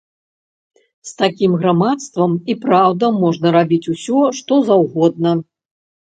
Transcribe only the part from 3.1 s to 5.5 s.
можаце рабіць усе, што заўгодна.